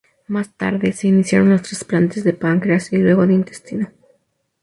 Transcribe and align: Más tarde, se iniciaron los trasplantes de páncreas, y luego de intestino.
Más 0.27 0.51
tarde, 0.57 0.93
se 0.93 1.09
iniciaron 1.09 1.51
los 1.51 1.61
trasplantes 1.61 2.23
de 2.23 2.33
páncreas, 2.33 2.91
y 2.91 2.97
luego 2.97 3.27
de 3.27 3.35
intestino. 3.35 3.91